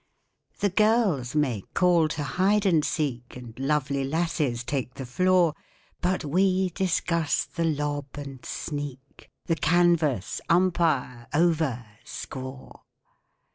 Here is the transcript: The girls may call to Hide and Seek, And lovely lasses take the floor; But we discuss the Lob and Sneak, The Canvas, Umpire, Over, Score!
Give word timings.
The 0.61 0.71
girls 0.71 1.35
may 1.35 1.61
call 1.75 2.07
to 2.07 2.23
Hide 2.23 2.65
and 2.65 2.83
Seek, 2.83 3.37
And 3.37 3.53
lovely 3.59 4.03
lasses 4.03 4.63
take 4.63 4.95
the 4.95 5.05
floor; 5.05 5.53
But 6.01 6.25
we 6.25 6.71
discuss 6.71 7.45
the 7.45 7.65
Lob 7.65 8.07
and 8.15 8.43
Sneak, 8.43 9.29
The 9.45 9.57
Canvas, 9.57 10.41
Umpire, 10.49 11.27
Over, 11.35 11.85
Score! 12.03 12.81